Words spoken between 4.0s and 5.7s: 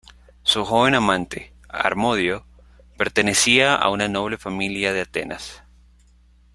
noble familia de Atenas.